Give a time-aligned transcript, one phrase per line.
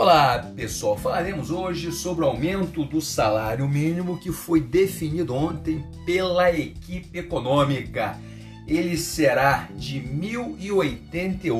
[0.00, 0.96] Olá, pessoal.
[0.96, 8.16] Falaremos hoje sobre o aumento do salário mínimo que foi definido ontem pela equipe econômica.
[8.64, 11.50] Ele será de 1.088.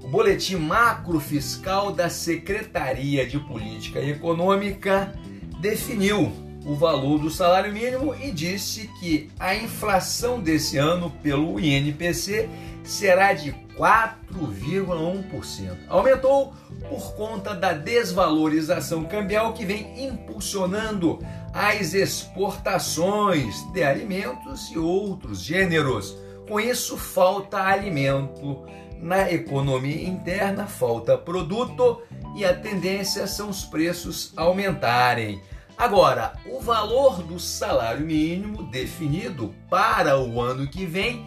[0.00, 5.12] O boletim macro fiscal da Secretaria de Política Econômica
[5.60, 6.32] definiu
[6.68, 12.46] o valor do salário mínimo e disse que a inflação desse ano pelo INPC
[12.84, 15.78] será de 4,1%.
[15.88, 16.52] Aumentou
[16.90, 21.18] por conta da desvalorização cambial que vem impulsionando
[21.54, 26.14] as exportações de alimentos e outros gêneros.
[26.46, 28.66] Com isso, falta alimento
[29.00, 32.02] na economia interna, falta produto
[32.36, 35.40] e a tendência são os preços aumentarem.
[35.78, 41.24] Agora, o valor do salário mínimo definido para o ano que vem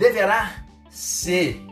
[0.00, 1.62] deverá ser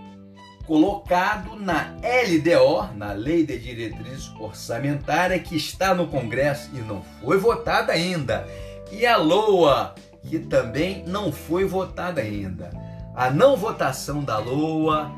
[0.68, 7.38] colocado na LDO, na Lei de Diretriz Orçamentária, que está no Congresso e não foi
[7.38, 8.46] votada ainda,
[8.92, 12.70] e a LOA, que também não foi votada ainda.
[13.16, 15.10] A não votação da LOA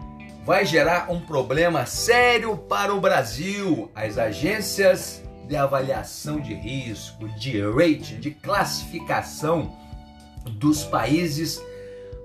[0.43, 3.91] vai gerar um problema sério para o Brasil.
[3.95, 9.75] As agências de avaliação de risco, de rating, de classificação
[10.45, 11.61] dos países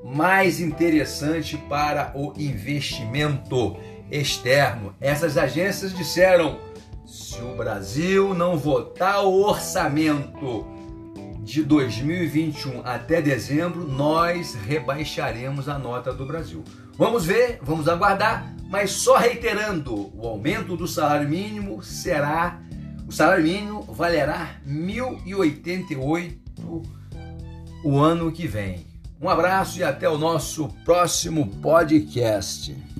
[0.04, 3.78] mais interessante para o investimento
[4.12, 4.94] externo.
[5.00, 6.60] Essas agências disseram:
[7.06, 10.68] se o Brasil não votar o orçamento
[11.40, 16.64] de 2021 até dezembro, nós rebaixaremos a nota do Brasil.
[16.98, 22.62] Vamos ver, vamos aguardar, mas só reiterando, o aumento do salário mínimo será
[23.08, 26.38] o salário mínimo valerá 1.088
[27.84, 28.86] o ano que vem.
[29.22, 32.93] Um abraço e até o nosso próximo podcast.